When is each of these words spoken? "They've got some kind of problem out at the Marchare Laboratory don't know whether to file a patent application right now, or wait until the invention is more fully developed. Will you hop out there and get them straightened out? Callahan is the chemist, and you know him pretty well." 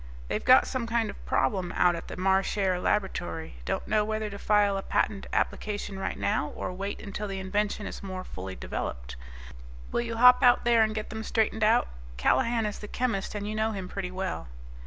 "They've 0.29 0.43
got 0.43 0.65
some 0.65 0.87
kind 0.87 1.11
of 1.11 1.25
problem 1.27 1.71
out 1.75 1.93
at 1.95 2.07
the 2.07 2.17
Marchare 2.17 2.79
Laboratory 2.81 3.57
don't 3.65 3.87
know 3.87 4.03
whether 4.03 4.31
to 4.31 4.39
file 4.39 4.75
a 4.75 4.81
patent 4.81 5.27
application 5.31 5.99
right 5.99 6.17
now, 6.17 6.49
or 6.55 6.73
wait 6.73 6.99
until 6.99 7.27
the 7.27 7.37
invention 7.39 7.85
is 7.85 8.01
more 8.01 8.23
fully 8.23 8.55
developed. 8.55 9.15
Will 9.91 10.01
you 10.01 10.17
hop 10.17 10.41
out 10.41 10.65
there 10.65 10.81
and 10.81 10.95
get 10.95 11.11
them 11.11 11.21
straightened 11.21 11.63
out? 11.63 11.87
Callahan 12.17 12.65
is 12.65 12.79
the 12.79 12.87
chemist, 12.87 13.35
and 13.35 13.47
you 13.47 13.53
know 13.53 13.73
him 13.73 13.87
pretty 13.87 14.09
well." 14.09 14.47